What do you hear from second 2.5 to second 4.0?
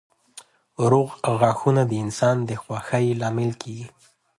خوښۍ لامل کېږي.